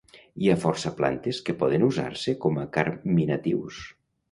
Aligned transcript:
Hi 0.43 0.47
ha 0.51 0.53
força 0.63 0.91
plantes 1.01 1.41
que 1.49 1.55
poden 1.61 1.85
usar-se 1.89 2.35
com 2.47 2.59
a 2.65 2.67
carminatius. 2.79 3.87